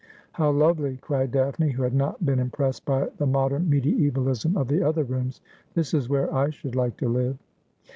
'How 0.31 0.49
lovely!' 0.51 0.97
cried 1.03 1.29
Daphne, 1.31 1.69
who 1.73 1.83
had 1.83 1.93
not 1.93 2.25
been 2.25 2.39
impressed 2.39 2.85
by 2.85 3.09
the 3.19 3.27
modern 3.27 3.69
meditevalism 3.69 4.57
of 4.57 4.67
the 4.67 4.81
other 4.81 5.03
rooms.' 5.03 5.41
This 5.75 5.93
is 5.93 6.09
where 6.09 6.33
I 6.33 6.49
should 6.49 6.73
like 6.75 6.97
to 6.97 7.07
live.' 7.07 7.37